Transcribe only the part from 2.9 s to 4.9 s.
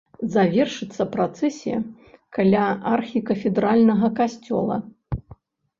архікафедральнага касцёла.